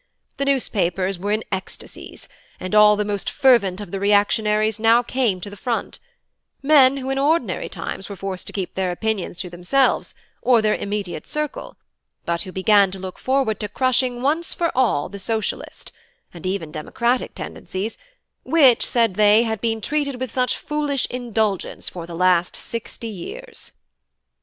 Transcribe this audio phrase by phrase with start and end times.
[0.37, 2.27] The newspapers were in ecstacies,
[2.59, 5.99] and all the most fervent of the reactionaries now came to the front;
[6.63, 10.73] men who in ordinary times were forced to keep their opinions to themselves or their
[10.73, 11.77] immediate circle,
[12.25, 15.91] but who began to look forward to crushing once for all the Socialist,
[16.33, 17.99] and even democratic tendencies,
[18.41, 23.71] which, said they, had been treated with such foolish indulgence for the last sixty years.